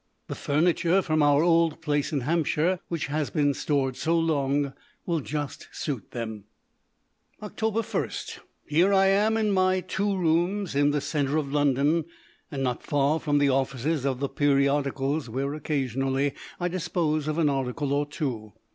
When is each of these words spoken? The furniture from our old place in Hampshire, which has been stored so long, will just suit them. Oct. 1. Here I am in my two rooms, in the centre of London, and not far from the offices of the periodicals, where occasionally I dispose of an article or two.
The 0.29 0.33
furniture 0.33 1.03
from 1.03 1.21
our 1.21 1.43
old 1.43 1.79
place 1.79 2.11
in 2.11 2.21
Hampshire, 2.21 2.79
which 2.87 3.05
has 3.05 3.29
been 3.29 3.53
stored 3.53 3.95
so 3.95 4.17
long, 4.17 4.73
will 5.05 5.19
just 5.19 5.67
suit 5.71 6.09
them. 6.09 6.45
Oct. 7.39 7.61
1. 7.71 8.11
Here 8.65 8.91
I 8.91 9.05
am 9.05 9.37
in 9.37 9.51
my 9.51 9.79
two 9.79 10.17
rooms, 10.17 10.73
in 10.73 10.89
the 10.89 11.01
centre 11.01 11.37
of 11.37 11.53
London, 11.53 12.05
and 12.49 12.63
not 12.63 12.81
far 12.81 13.19
from 13.19 13.37
the 13.37 13.51
offices 13.51 14.03
of 14.03 14.19
the 14.19 14.27
periodicals, 14.29 15.29
where 15.29 15.53
occasionally 15.53 16.33
I 16.59 16.67
dispose 16.67 17.27
of 17.27 17.37
an 17.37 17.47
article 17.47 17.93
or 17.93 18.07
two. 18.07 18.53